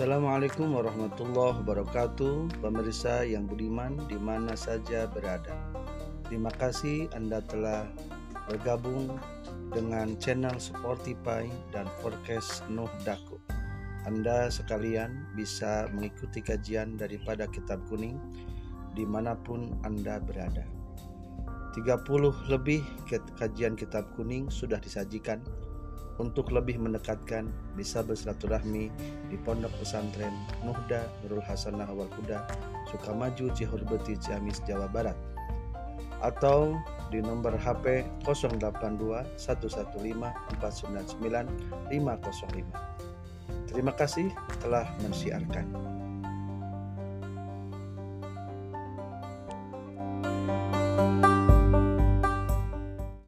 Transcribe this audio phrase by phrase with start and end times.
[0.00, 5.52] Assalamualaikum warahmatullahi wabarakatuh Pemirsa yang budiman di mana saja berada.
[6.24, 7.84] Terima kasih Anda telah
[8.48, 9.20] bergabung
[9.68, 13.36] dengan channel Spotify dan Forecast Nuh Daku.
[14.08, 18.16] Anda sekalian bisa mengikuti kajian daripada kitab kuning
[18.96, 20.64] di mana pun Anda berada.
[21.76, 22.80] 30 lebih
[23.36, 25.44] kajian kitab kuning sudah disajikan
[26.20, 28.92] untuk lebih mendekatkan bisa bersilaturahmi
[29.32, 32.44] di Pondok Pesantren Nuhda Nurul Hasanah Awal Kuda
[32.92, 35.16] Sukamaju Cihurbeti Ciamis Jawa Barat
[36.20, 36.76] atau
[37.08, 38.60] di nomor HP 082
[39.40, 39.40] 115
[40.60, 43.72] 499 505.
[43.72, 44.28] Terima kasih
[44.60, 45.99] telah mensiarkan.